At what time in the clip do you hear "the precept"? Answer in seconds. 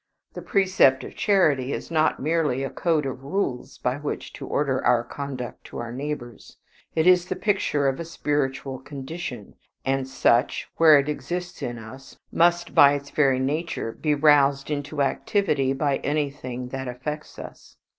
0.33-1.03